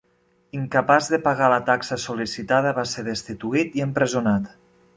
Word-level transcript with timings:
Incapaç 0.59 1.09
de 1.15 1.19
pagar 1.27 1.49
la 1.53 1.59
taxa 1.67 1.99
sol·licitada, 2.05 2.73
va 2.81 2.87
ser 2.95 3.07
destituït 3.11 3.81
i 3.81 3.87
empresonat. 3.89 4.53